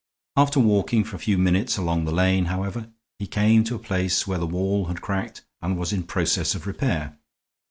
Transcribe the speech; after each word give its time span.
After 0.35 0.59
walking 0.59 1.03
for 1.03 1.15
a 1.15 1.19
few 1.19 1.37
minutes 1.37 1.77
along 1.77 2.05
the 2.05 2.11
lane, 2.11 2.45
however, 2.45 2.89
he 3.19 3.27
came 3.27 3.63
to 3.65 3.75
a 3.75 3.77
place 3.77 4.25
where 4.25 4.39
the 4.39 4.47
wall 4.47 4.85
had 4.85 4.99
cracked 4.99 5.45
and 5.61 5.77
was 5.77 5.93
in 5.93 6.01
process 6.01 6.55
of 6.55 6.65
repair. 6.65 7.19